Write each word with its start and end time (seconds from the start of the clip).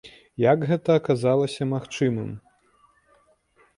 Як 0.43 0.63
гэта 0.71 0.95
аказалася 1.01 1.63
магчымым? 1.75 2.31